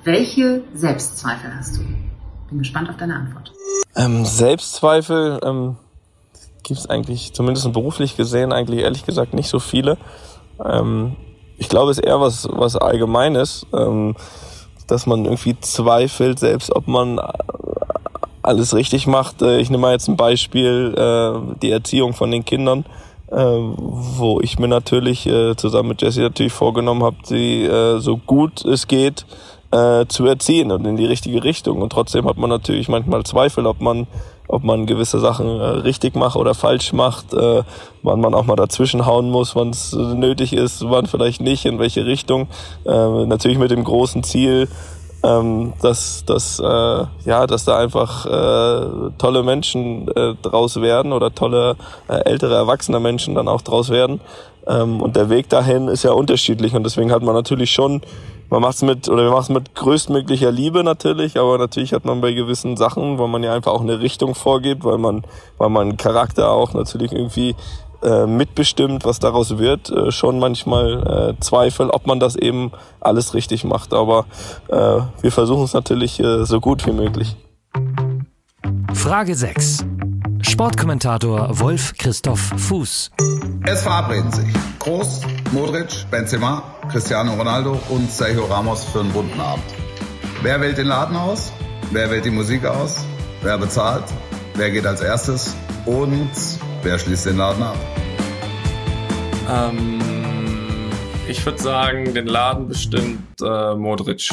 [0.04, 1.80] Welche Selbstzweifel hast du?
[2.50, 3.52] Bin gespannt auf deine Antwort.
[3.96, 5.76] Ähm, Selbstzweifel ähm,
[6.62, 9.96] gibt es eigentlich, zumindest beruflich gesehen, eigentlich ehrlich gesagt nicht so viele.
[10.62, 11.16] Ähm,
[11.56, 14.14] ich glaube, es ist eher was, was Allgemeines, ähm,
[14.86, 17.18] dass man irgendwie zweifelt, selbst ob man
[18.42, 19.40] alles richtig macht.
[19.40, 22.84] Äh, ich nehme mal jetzt ein Beispiel, äh, die Erziehung von den Kindern,
[23.28, 28.18] äh, wo ich mir natürlich äh, zusammen mit Jesse natürlich vorgenommen habe, sie äh, so
[28.18, 29.24] gut es geht
[29.74, 31.82] äh, zu erziehen und in die richtige Richtung.
[31.82, 34.06] Und trotzdem hat man natürlich manchmal Zweifel, ob man
[34.46, 37.62] ob man gewisse Sachen äh, richtig macht oder falsch macht, äh,
[38.02, 41.78] wann man auch mal dazwischen hauen muss, wann es nötig ist, wann vielleicht nicht, in
[41.78, 42.48] welche Richtung.
[42.84, 44.68] Äh, natürlich mit dem großen Ziel,
[45.24, 51.34] ähm, dass, dass, äh, ja, dass da einfach äh, tolle Menschen äh, draus werden oder
[51.34, 51.76] tolle
[52.08, 54.20] äh, ältere, erwachsene Menschen dann auch draus werden.
[54.66, 58.02] Ähm, und der Weg dahin ist ja unterschiedlich und deswegen hat man natürlich schon
[58.54, 62.20] man macht's mit, oder wir machen es mit größtmöglicher Liebe natürlich, aber natürlich hat man
[62.20, 65.24] bei gewissen Sachen, weil man ja einfach auch eine Richtung vorgibt, weil man,
[65.58, 67.56] weil man Charakter auch natürlich irgendwie
[68.04, 73.34] äh, mitbestimmt, was daraus wird, äh, schon manchmal äh, Zweifel, ob man das eben alles
[73.34, 73.92] richtig macht.
[73.92, 74.26] Aber
[74.68, 77.34] äh, wir versuchen es natürlich äh, so gut wie möglich.
[78.92, 79.84] Frage 6.
[80.46, 83.10] Sportkommentator Wolf Christoph Fuß.
[83.66, 89.64] Es verabreden sich Groß, Modric, Benzema, Cristiano Ronaldo und Sergio Ramos für einen bunten Abend.
[90.42, 91.50] Wer wählt den Laden aus?
[91.92, 93.04] Wer wählt die Musik aus?
[93.42, 94.04] Wer bezahlt?
[94.54, 95.56] Wer geht als erstes?
[95.86, 96.30] Und
[96.82, 97.76] wer schließt den Laden ab?
[99.50, 100.00] Ähm,
[101.26, 104.28] ich würde sagen, den Laden bestimmt äh, Modric.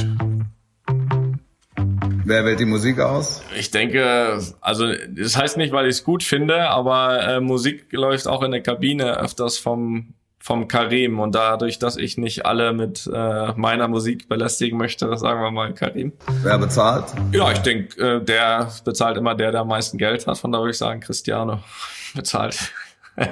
[2.24, 3.42] Wer wählt die Musik aus?
[3.58, 8.28] Ich denke, also das heißt nicht, weil ich es gut finde, aber äh, Musik läuft
[8.28, 13.08] auch in der Kabine öfters vom vom Karim und dadurch, dass ich nicht alle mit
[13.14, 16.14] äh, meiner Musik belästigen möchte, sagen wir mal Karim.
[16.42, 17.06] Wer bezahlt?
[17.32, 20.40] Ja, ich denke, äh, der bezahlt immer der, der am meisten Geld hat.
[20.40, 21.60] Von da würde ich sagen, Cristiano
[22.16, 22.74] bezahlt.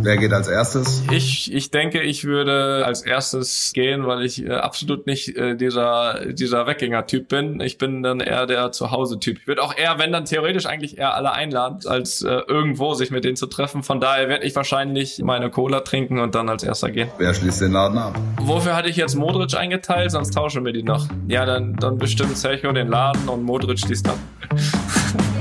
[0.00, 1.02] Wer geht als erstes?
[1.10, 6.32] Ich, ich denke, ich würde als erstes gehen, weil ich äh, absolut nicht äh, dieser,
[6.32, 7.60] dieser Weggänger-Typ bin.
[7.60, 9.38] Ich bin dann eher der Zuhause-Typ.
[9.38, 13.10] Ich würde auch eher, wenn dann theoretisch eigentlich eher alle einladen, als äh, irgendwo sich
[13.10, 13.82] mit denen zu treffen.
[13.82, 17.08] Von daher werde ich wahrscheinlich meine Cola trinken und dann als erster gehen.
[17.18, 18.18] Wer schließt den Laden ab?
[18.40, 20.12] Wofür hatte ich jetzt Modric eingeteilt?
[20.12, 21.08] Sonst tauschen wir die noch.
[21.26, 24.18] Ja, dann, dann bestimmt Sergio den Laden und Modric schließt ab.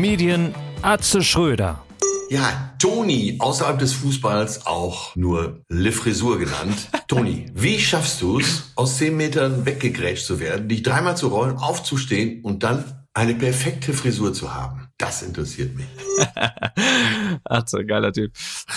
[0.00, 1.84] Comedian Atze Schröder.
[2.30, 6.88] Ja, Toni, außerhalb des Fußballs auch nur Le Frisur genannt.
[7.06, 11.58] Toni, wie schaffst du es, aus zehn Metern weggegrätscht zu werden, dich dreimal zu rollen,
[11.58, 14.88] aufzustehen und dann eine perfekte Frisur zu haben?
[14.96, 15.84] Das interessiert mich.
[17.66, 18.32] So, geiler Typ.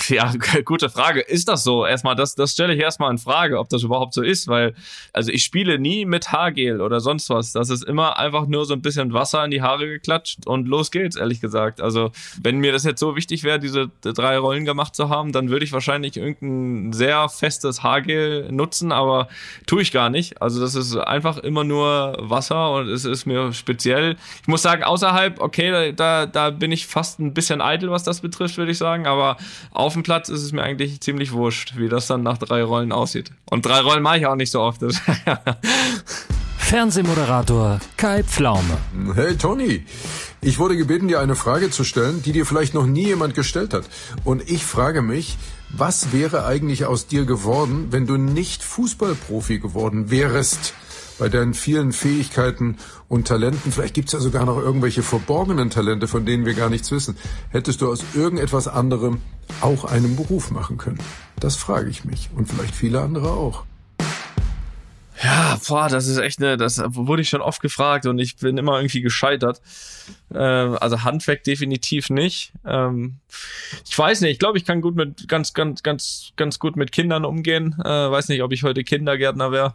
[0.08, 0.32] Ja,
[0.66, 1.22] gute Frage.
[1.22, 1.86] Ist das so?
[1.86, 4.76] Erstmal, das, das stelle ich erstmal in Frage, ob das überhaupt so ist, weil,
[5.14, 7.54] also ich spiele nie mit Haargel oder sonst was.
[7.54, 10.92] Das ist immer einfach nur so ein bisschen Wasser in die Haare geklatscht und los
[10.92, 11.82] geht's, ehrlich gesagt.
[11.82, 15.50] Also, wenn mir das jetzt so wichtig wäre, diese drei Rollen gemacht zu haben, dann
[15.50, 19.28] würde ich wahrscheinlich irgendein sehr festes Haargel nutzen, aber
[19.66, 20.42] tue ich gar nicht.
[20.42, 24.18] Also, das ist einfach immer nur Wasser und es ist mir speziell.
[24.42, 28.22] Ich muss sagen, außerhalb, okay, da da, bin ich fast ein bisschen eitel, was das
[28.22, 29.08] betrifft, würde ich sagen.
[29.08, 29.38] Aber
[29.72, 32.92] auf dem Platz ist es mir eigentlich ziemlich wurscht, wie das dann nach drei Rollen
[32.92, 33.32] aussieht.
[33.50, 34.82] Und drei Rollen mache ich auch nicht so oft.
[36.58, 38.78] Fernsehmoderator Kai Pflaume.
[39.14, 39.86] Hey Toni,
[40.42, 43.74] ich wurde gebeten, dir eine Frage zu stellen, die dir vielleicht noch nie jemand gestellt
[43.74, 43.86] hat.
[44.24, 45.38] Und ich frage mich,
[45.70, 50.74] was wäre eigentlich aus dir geworden, wenn du nicht Fußballprofi geworden wärst?
[51.20, 56.26] Bei deinen vielen Fähigkeiten und Talenten, vielleicht gibt's ja sogar noch irgendwelche verborgenen Talente, von
[56.26, 57.18] denen wir gar nichts wissen,
[57.50, 59.22] hättest du aus irgendetwas anderem
[59.62, 61.00] auch einen Beruf machen können?
[61.40, 63.64] Das frage ich mich und vielleicht viele andere auch.
[65.22, 68.58] Ja, boah, das ist echt eine, das wurde ich schon oft gefragt und ich bin
[68.58, 69.62] immer irgendwie gescheitert.
[70.34, 72.52] Ähm, also Handwerk definitiv nicht.
[72.66, 73.20] Ähm,
[73.88, 76.92] ich weiß nicht, ich glaube, ich kann gut mit ganz, ganz, ganz, ganz gut mit
[76.92, 77.76] Kindern umgehen.
[77.80, 79.74] Äh, weiß nicht, ob ich heute Kindergärtner wäre.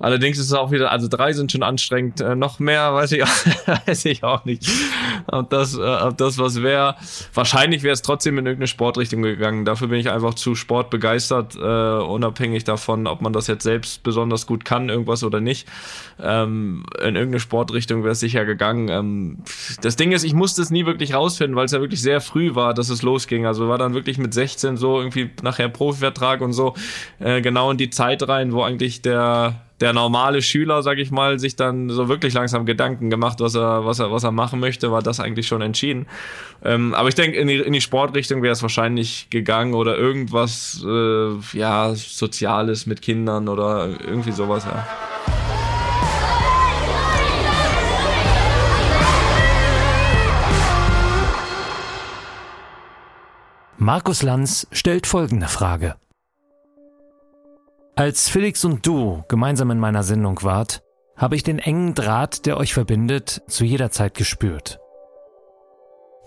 [0.00, 2.20] Allerdings ist es auch wieder, also drei sind schon anstrengend.
[2.20, 3.22] Äh, noch mehr weiß ich,
[3.86, 4.68] weiß ich auch nicht.
[5.28, 6.96] Ob das, äh, ob das was wäre.
[7.32, 9.64] Wahrscheinlich wäre es trotzdem in irgendeine Sportrichtung gegangen.
[9.64, 14.46] Dafür bin ich einfach zu sportbegeistert, äh, unabhängig davon, ob man das jetzt selbst besonders
[14.46, 15.68] gut kann, irgendwas oder nicht.
[16.20, 18.88] Ähm, in irgendeine Sportrichtung wäre es sicher gegangen.
[18.88, 19.38] Ähm,
[19.80, 22.56] das Ding ist, ich musste es nie wirklich rausfinden, weil es ja wirklich sehr früh
[22.56, 23.46] war, dass es losging.
[23.46, 26.74] Also war dann wirklich mit 16 so irgendwie nachher Profivertrag und so
[27.20, 31.38] äh, genau in die Zeit rein, wo eigentlich der der normale Schüler, sag ich mal,
[31.38, 34.92] sich dann so wirklich langsam Gedanken gemacht, was er, was er, was er machen möchte,
[34.92, 36.06] war das eigentlich schon entschieden.
[36.64, 40.84] Ähm, aber ich denke, in die, in die Sportrichtung wäre es wahrscheinlich gegangen oder irgendwas,
[40.86, 44.86] äh, ja, Soziales mit Kindern oder irgendwie sowas, ja.
[53.76, 55.96] Markus Lanz stellt folgende Frage.
[57.96, 60.82] Als Felix und du gemeinsam in meiner Sendung wart,
[61.16, 64.80] habe ich den engen Draht, der euch verbindet, zu jeder Zeit gespürt.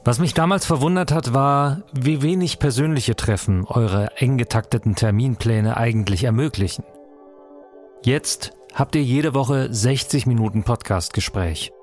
[0.05, 6.23] Was mich damals verwundert hat, war, wie wenig persönliche Treffen eure eng getakteten Terminpläne eigentlich
[6.23, 6.85] ermöglichen.
[8.01, 11.73] Jetzt habt ihr jede Woche 60 Minuten Podcastgespräch.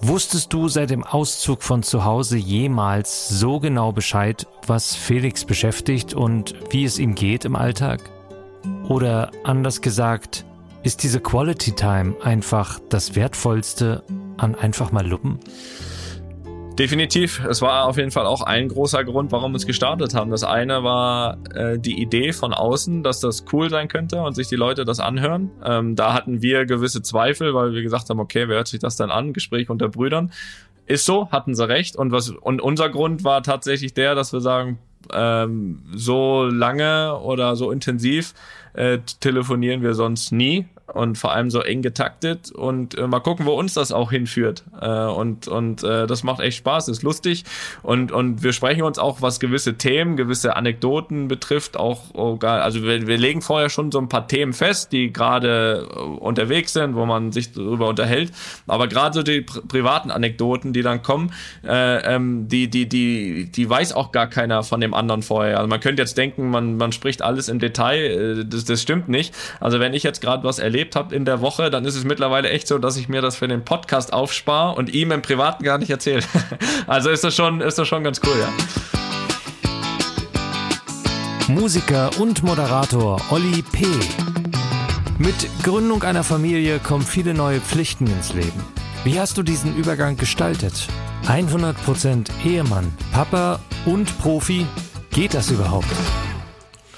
[0.00, 6.14] Wusstest du seit dem Auszug von zu Hause jemals so genau Bescheid, was Felix beschäftigt
[6.14, 8.10] und wie es ihm geht im Alltag?
[8.90, 10.44] Oder anders gesagt,
[10.82, 14.02] ist diese Quality Time einfach das Wertvollste
[14.36, 15.38] an einfach mal Luppen?
[16.76, 17.40] Definitiv.
[17.48, 20.32] Es war auf jeden Fall auch ein großer Grund, warum wir es gestartet haben.
[20.32, 24.48] Das eine war äh, die Idee von außen, dass das cool sein könnte und sich
[24.48, 25.52] die Leute das anhören.
[25.64, 28.96] Ähm, da hatten wir gewisse Zweifel, weil wir gesagt haben, okay, wer hört sich das
[28.96, 29.32] dann an?
[29.32, 30.32] Gespräch unter Brüdern.
[30.86, 31.94] Ist so, hatten sie recht.
[31.94, 34.80] Und was und unser Grund war tatsächlich der, dass wir sagen,
[35.12, 38.34] ähm, so lange oder so intensiv
[38.74, 43.46] äh, telefonieren wir sonst nie und vor allem so eng getaktet und äh, mal gucken,
[43.46, 44.64] wo uns das auch hinführt.
[44.80, 47.44] Äh, und und äh, das macht echt Spaß, ist lustig
[47.82, 52.82] und und wir sprechen uns auch, was gewisse Themen, gewisse Anekdoten betrifft, auch oh, also
[52.82, 56.94] wir, wir legen vorher schon so ein paar Themen fest, die gerade äh, unterwegs sind,
[56.94, 58.32] wo man sich darüber unterhält.
[58.66, 61.32] Aber gerade so die pri privaten Anekdoten, die dann kommen,
[61.64, 65.58] äh, ähm, die die die die weiß auch gar keiner von dem anderen vorher.
[65.58, 69.08] Also man könnte jetzt denken, man man spricht alles im Detail, äh, das, das stimmt
[69.08, 69.34] nicht.
[69.60, 72.04] Also wenn ich jetzt gerade was erlebe erlebt habe in der Woche, dann ist es
[72.04, 75.62] mittlerweile echt so, dass ich mir das für den Podcast aufspare und ihm im Privaten
[75.62, 76.22] gar nicht erzähle.
[76.86, 78.48] also ist das schon, ist das schon ganz cool, ja.
[81.48, 83.84] Musiker und Moderator Olli P.
[85.18, 88.64] Mit Gründung einer Familie kommen viele neue Pflichten ins Leben.
[89.04, 90.88] Wie hast du diesen Übergang gestaltet?
[91.26, 94.66] 100% Ehemann, Papa und Profi?
[95.10, 95.88] Geht das überhaupt?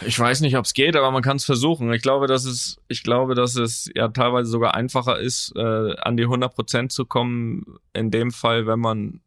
[0.06, 1.92] Ich weiß nicht, ob es geht, aber man kann es versuchen.
[1.92, 6.16] Ich glaube, dass es, ich glaube, dass es ja teilweise sogar einfacher ist, äh, an
[6.16, 7.78] die 100 Prozent zu kommen.
[7.92, 9.20] In dem Fall, wenn man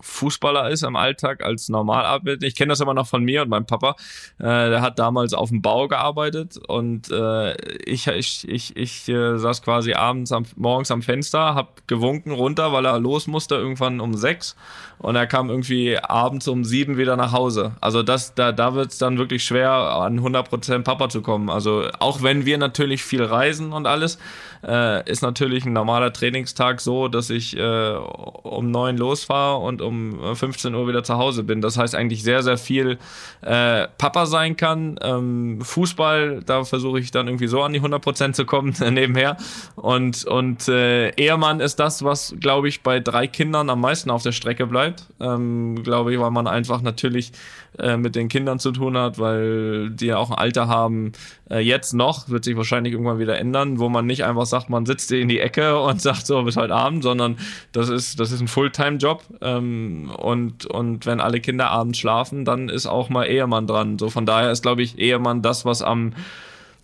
[0.00, 2.46] Fußballer ist im Alltag als Normalarbeiter.
[2.46, 3.96] Ich kenne das immer noch von mir und meinem Papa.
[4.38, 7.54] Äh, der hat damals auf dem Bau gearbeitet und äh,
[7.84, 12.72] ich, ich, ich, ich äh, saß quasi abends am, morgens am Fenster, hab gewunken runter,
[12.72, 14.56] weil er los musste irgendwann um sechs
[14.98, 17.72] und er kam irgendwie abends um sieben wieder nach Hause.
[17.80, 21.50] Also das, da, da wird es dann wirklich schwer, an 100% Papa zu kommen.
[21.50, 24.18] Also auch wenn wir natürlich viel reisen und alles,
[24.66, 30.34] äh, ist natürlich ein normaler Trainingstag so, dass ich äh, um neun losfahre und um
[30.34, 31.60] 15 Uhr wieder zu Hause bin.
[31.60, 32.98] Das heißt eigentlich sehr, sehr viel
[33.42, 34.98] äh, Papa sein kann.
[35.02, 39.36] Ähm, Fußball, da versuche ich dann irgendwie so an die 100% zu kommen nebenher.
[39.76, 44.22] Und, und äh, Ehemann ist das, was, glaube ich, bei drei Kindern am meisten auf
[44.22, 45.06] der Strecke bleibt.
[45.20, 47.32] Ähm, glaube ich, weil man einfach natürlich
[47.78, 51.12] äh, mit den Kindern zu tun hat, weil die ja auch ein Alter haben,
[51.50, 54.86] äh, jetzt noch, wird sich wahrscheinlich irgendwann wieder ändern, wo man nicht einfach sagt, man
[54.86, 57.38] sitzt in die Ecke und sagt so bis heute Abend, sondern
[57.72, 62.68] das ist, das ist ein Fulltime-Job ähm, und, und wenn alle Kinder abends schlafen, dann
[62.68, 63.98] ist auch mal Ehemann dran.
[63.98, 66.12] So von daher ist, glaube ich, Ehemann das, was am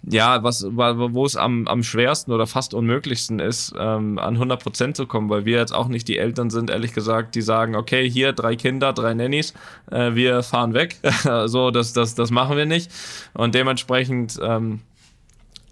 [0.04, 4.96] ja, was, wo es am, am schwersten oder fast unmöglichsten ist, ähm, an 100 Prozent
[4.96, 8.10] zu kommen, weil wir jetzt auch nicht die Eltern sind, ehrlich gesagt, die sagen, okay,
[8.10, 9.54] hier drei Kinder, drei Nannies,
[9.90, 10.96] äh, wir fahren weg.
[11.46, 12.90] so, das, das, das machen wir nicht.
[13.34, 14.80] Und dementsprechend, ähm,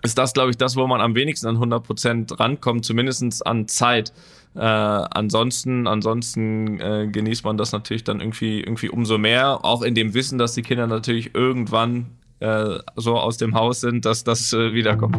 [0.02, 3.68] ist das, glaube ich, das, wo man am wenigsten an 100 Prozent rankommt, zumindestens an
[3.68, 4.12] Zeit.
[4.54, 9.94] Äh, ansonsten, ansonsten äh, genießt man das natürlich dann irgendwie, irgendwie umso mehr, auch in
[9.94, 12.06] dem Wissen, dass die Kinder natürlich irgendwann
[12.40, 15.18] äh, so aus dem Haus sind, dass das äh, wiederkommt.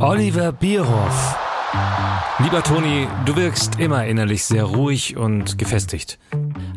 [0.00, 1.36] Oliver Bierhoff.
[2.38, 6.18] Lieber Toni, du wirkst immer innerlich sehr ruhig und gefestigt.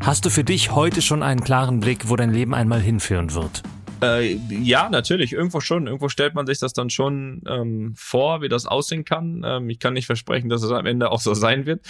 [0.01, 3.63] Hast du für dich heute schon einen klaren Blick, wo dein Leben einmal hinführen wird?
[4.01, 5.87] Äh, ja, natürlich, irgendwo schon.
[5.87, 9.43] Irgendwo stellt man sich das dann schon ähm, vor, wie das aussehen kann.
[9.45, 11.81] Ähm, ich kann nicht versprechen, dass es am Ende auch so sein wird.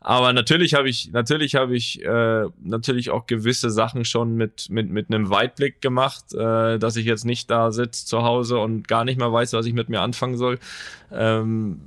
[0.00, 4.90] Aber natürlich habe ich, natürlich habe ich äh, natürlich auch gewisse Sachen schon mit mit
[4.90, 9.04] mit einem Weitblick gemacht, äh, dass ich jetzt nicht da sitze zu Hause und gar
[9.04, 10.58] nicht mehr weiß, was ich mit mir anfangen soll.
[11.12, 11.80] Ähm,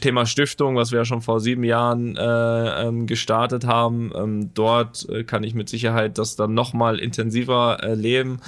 [0.00, 5.08] Thema Stiftung, was wir ja schon vor sieben Jahren äh, ähm, gestartet haben, ähm, dort
[5.08, 8.40] äh, kann ich mit Sicherheit das dann noch mal intensiver erleben.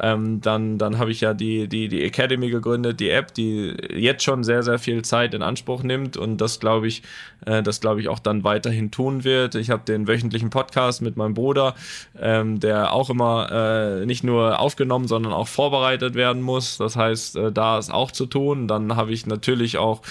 [0.00, 4.24] Ähm, dann dann habe ich ja die die die Academy gegründet, die App, die jetzt
[4.24, 7.02] schon sehr sehr viel Zeit in Anspruch nimmt und das glaube ich,
[7.46, 9.54] äh, das glaube ich auch dann weiterhin tun wird.
[9.54, 11.74] Ich habe den wöchentlichen Podcast mit meinem Bruder,
[12.20, 16.76] ähm, der auch immer äh, nicht nur aufgenommen, sondern auch vorbereitet werden muss.
[16.78, 18.68] Das heißt, äh, da ist auch zu tun.
[18.68, 20.02] Dann habe ich natürlich auch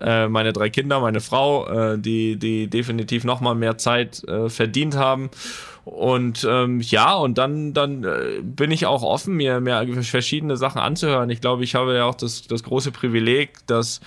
[0.00, 4.96] äh, meine drei Kinder, meine Frau, äh, die, die definitiv nochmal mehr Zeit äh, verdient
[4.96, 5.30] haben.
[5.84, 10.80] Und ähm, ja, und dann, dann äh, bin ich auch offen, mir, mir verschiedene Sachen
[10.80, 11.30] anzuhören.
[11.30, 14.00] Ich glaube, ich habe ja auch das, das große Privileg, dass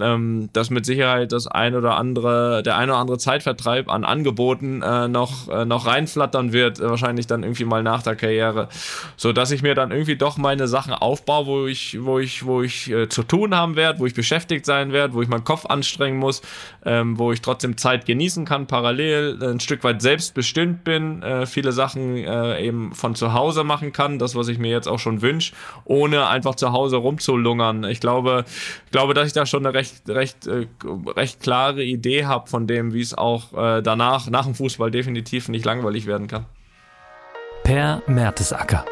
[0.00, 4.82] ähm, dass mit Sicherheit das ein oder andere, der ein oder andere Zeitvertreib an Angeboten
[4.82, 8.68] äh, noch, äh, noch reinflattern wird, äh, wahrscheinlich dann irgendwie mal nach der Karriere,
[9.16, 12.62] so dass ich mir dann irgendwie doch meine Sachen aufbaue, wo ich, wo ich, wo
[12.62, 15.66] ich äh, zu tun haben werde, wo ich beschäftigt sein werde, wo ich meinen Kopf
[15.66, 16.42] anstrengen muss,
[16.84, 21.72] ähm, wo ich trotzdem Zeit genießen kann, parallel ein Stück weit selbstbestimmt bin, äh, viele
[21.72, 25.22] Sachen äh, eben von zu Hause machen kann, das was ich mir jetzt auch schon
[25.22, 25.52] wünsche,
[25.84, 27.84] ohne einfach zu Hause rumzulungern.
[27.84, 28.44] Ich glaube,
[28.86, 30.66] ich glaube, dass ich da schon eine recht, recht, äh,
[31.16, 35.48] recht klare Idee habe von dem, wie es auch äh, danach, nach dem Fußball definitiv
[35.48, 36.46] nicht langweilig werden kann.
[37.64, 38.84] Per Mertesacker.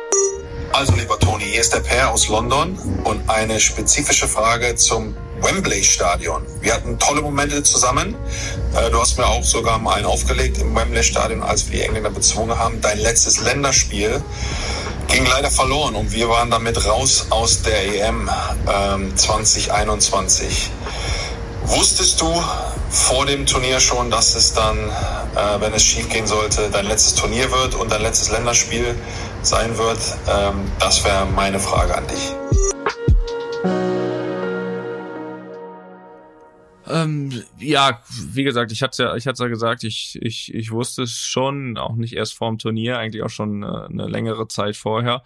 [0.72, 5.82] Also lieber Toni, hier ist der Per aus London und eine spezifische Frage zum Wembley
[5.82, 6.46] Stadion.
[6.60, 8.14] Wir hatten tolle Momente zusammen.
[8.74, 11.82] Äh, du hast mir auch sogar mal einen aufgelegt im Wembley Stadion, als wir die
[11.84, 12.80] Engländer bezwungen haben.
[12.80, 14.22] Dein letztes Länderspiel
[15.08, 18.30] ging leider verloren und wir waren damit raus aus der EM
[18.72, 20.70] ähm, 2021.
[21.64, 22.42] Wusstest du
[22.90, 27.14] vor dem Turnier schon, dass es dann, äh, wenn es schief gehen sollte, dein letztes
[27.14, 28.94] Turnier wird und dein letztes Länderspiel
[29.42, 29.98] sein wird?
[30.28, 32.71] Ähm, das wäre meine Frage an dich.
[36.92, 41.04] Ähm, ja, wie gesagt, ich hatte ja, ich hatte ja gesagt, ich, ich, ich wusste
[41.04, 44.76] es schon, auch nicht erst vor dem Turnier, eigentlich auch schon äh, eine längere Zeit
[44.76, 45.22] vorher.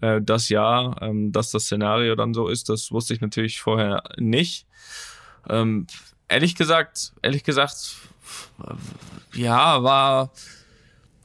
[0.00, 4.02] Äh, das Jahr, ähm, dass das Szenario dann so ist, das wusste ich natürlich vorher
[4.18, 4.66] nicht.
[5.48, 5.86] Ähm,
[6.28, 7.96] ehrlich gesagt, ehrlich gesagt,
[9.34, 10.32] ja, war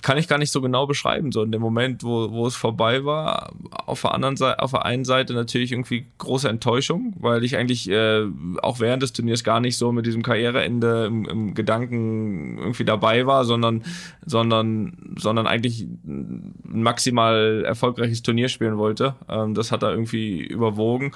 [0.06, 1.32] kann ich gar nicht so genau beschreiben.
[1.32, 4.86] So in dem Moment, wo, wo es vorbei war, auf der anderen Seite, auf der
[4.86, 8.24] einen Seite natürlich irgendwie große Enttäuschung, weil ich eigentlich äh,
[8.62, 13.26] auch während des Turniers gar nicht so mit diesem Karriereende im, im Gedanken irgendwie dabei
[13.26, 13.84] war, sondern,
[14.24, 19.16] sondern, sondern eigentlich ein maximal erfolgreiches Turnier spielen wollte.
[19.28, 21.14] Ähm, das hat er irgendwie überwogen.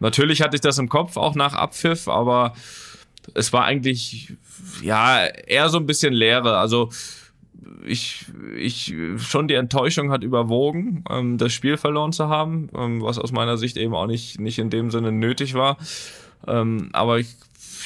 [0.00, 2.54] Natürlich hatte ich das im Kopf, auch nach Abpfiff, aber
[3.34, 4.34] es war eigentlich
[4.82, 6.58] ja eher so ein bisschen Leere.
[6.58, 6.90] Also
[7.84, 8.26] ich,
[8.56, 13.32] ich, schon die Enttäuschung hat überwogen, ähm, das Spiel verloren zu haben, ähm, was aus
[13.32, 15.76] meiner Sicht eben auch nicht, nicht in dem Sinne nötig war.
[16.46, 17.28] Ähm, aber ich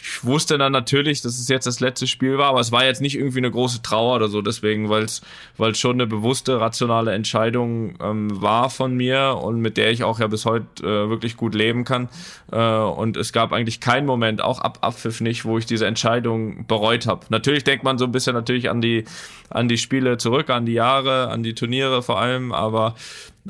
[0.02, 3.00] ich wusste dann natürlich, dass es jetzt das letzte Spiel war, aber es war jetzt
[3.00, 5.20] nicht irgendwie eine große Trauer oder so, deswegen, weil es
[5.56, 10.18] weil schon eine bewusste, rationale Entscheidung ähm, war von mir und mit der ich auch
[10.18, 12.08] ja bis heute äh, wirklich gut leben kann.
[12.50, 16.66] Äh, und es gab eigentlich keinen Moment, auch ab Abpfiff nicht, wo ich diese Entscheidung
[16.66, 17.26] bereut habe.
[17.28, 19.04] Natürlich denkt man so ein bisschen natürlich an die,
[19.50, 22.94] an die Spiele zurück, an die Jahre, an die Turniere vor allem, aber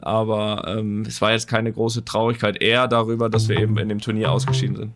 [0.03, 4.01] aber ähm, es war jetzt keine große Traurigkeit, eher darüber, dass wir eben in dem
[4.01, 4.93] Turnier ausgeschieden sind.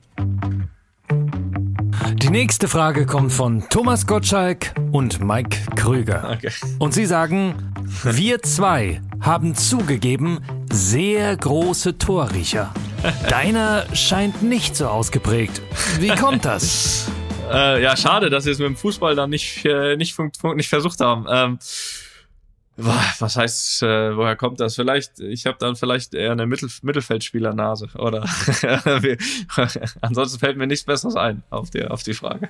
[2.35, 6.37] Nächste Frage kommt von Thomas Gottschalk und Mike Krüger.
[6.37, 6.51] Okay.
[6.81, 7.55] Und sie sagen,
[8.03, 12.75] wir zwei haben zugegeben, sehr große Torriecher.
[13.29, 15.63] Deiner scheint nicht so ausgeprägt.
[16.01, 17.09] Wie kommt das?
[17.53, 20.19] äh, ja, schade, dass wir es mit dem Fußball dann nicht, äh, nicht,
[20.57, 21.27] nicht versucht haben.
[21.31, 21.59] Ähm,
[22.77, 24.75] was heißt, äh, woher kommt das?
[24.75, 28.25] Vielleicht, ich habe dann vielleicht eher eine Mittel Mittelfeldspielernase oder
[30.01, 32.49] ansonsten fällt mir nichts Besseres ein auf die, auf die Frage.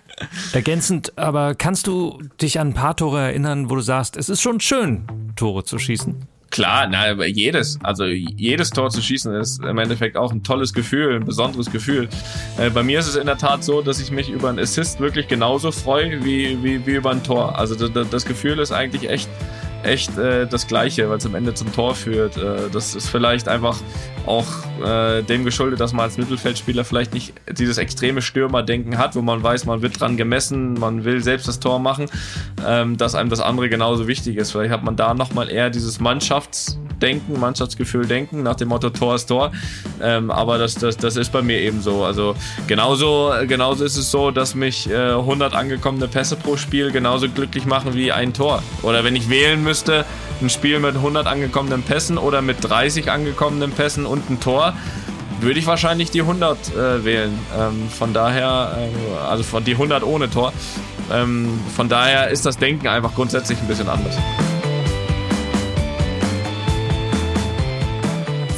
[0.53, 4.41] Ergänzend, aber kannst du dich an ein paar Tore erinnern, wo du sagst, es ist
[4.41, 5.07] schon schön,
[5.37, 6.27] Tore zu schießen?
[6.55, 11.17] Klar, na, jedes, also jedes Tor zu schießen ist im Endeffekt auch ein tolles Gefühl,
[11.17, 12.09] ein besonderes Gefühl.
[12.59, 15.01] Äh, bei mir ist es in der Tat so, dass ich mich über einen Assist
[15.01, 17.59] wirklich genauso freue wie, wie, wie über ein Tor.
[17.59, 19.29] Also das, das Gefühl ist eigentlich echt
[19.85, 22.37] echt äh, das Gleiche, weil es am Ende zum Tor führt.
[22.37, 23.79] Äh, das ist vielleicht einfach
[24.27, 24.47] auch
[24.85, 29.43] äh, dem geschuldet, dass man als Mittelfeldspieler vielleicht nicht dieses extreme Stürmerdenken hat, wo man
[29.43, 32.07] weiß, man wird dran gemessen, man will selbst das Tor machen,
[32.67, 34.53] ähm, dass einem das andere genauso wichtig ist.
[34.53, 39.15] Vielleicht hat man da nochmal eher dieses Mannschafts denken, Mannschaftsgefühl denken, nach dem Motto Tor
[39.15, 39.53] ist Tor.
[40.03, 42.05] Ähm, aber das, das, das ist bei mir eben so.
[42.05, 42.35] Also
[42.67, 47.67] genauso, genauso ist es so, dass mich äh, 100 angekommene Pässe pro Spiel genauso glücklich
[47.67, 48.63] machen wie ein Tor.
[48.83, 50.05] Oder wenn ich wählen müsste,
[50.41, 54.75] ein Spiel mit 100 angekommenen Pässen oder mit 30 angekommenen Pässen und ein Tor,
[55.41, 57.39] würde ich wahrscheinlich die 100 äh, wählen.
[57.59, 60.53] Ähm, von daher, äh, also von die 100 ohne Tor.
[61.13, 64.17] Ähm, von daher ist das Denken einfach grundsätzlich ein bisschen anders.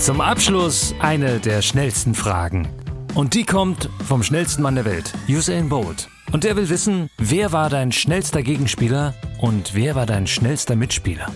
[0.06, 2.68] Zum Abschluss eine der schnellsten Fragen.
[3.16, 6.08] Und die kommt vom schnellsten Mann der Welt, Usain Bolt.
[6.30, 11.26] Und der will wissen, wer war dein schnellster Gegenspieler und wer war dein schnellster Mitspieler?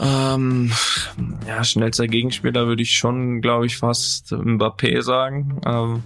[0.00, 0.72] Ähm,
[1.46, 5.60] ja, schnellster Gegenspieler würde ich schon, glaube ich, fast Mbappé sagen.
[5.66, 6.04] Ähm,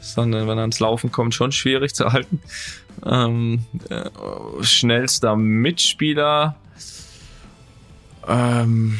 [0.00, 2.40] ist dann, wenn er ins Laufen kommt, schon schwierig zu halten.
[3.04, 4.10] Ähm, äh,
[4.62, 6.56] schnellster Mitspieler.
[8.26, 8.98] Ähm,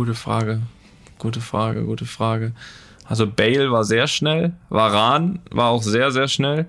[0.00, 0.62] gute Frage.
[1.18, 2.52] Gute Frage, gute Frage.
[3.04, 6.64] Also Bale war sehr schnell, Varan war auch sehr, sehr schnell.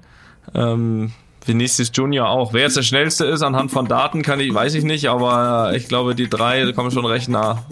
[0.54, 1.14] Ähm,
[1.46, 2.52] Vinicius Junior auch.
[2.52, 5.88] Wer jetzt der schnellste ist anhand von Daten, kann ich, weiß ich nicht, aber ich
[5.88, 7.64] glaube, die drei kommen schon recht nah.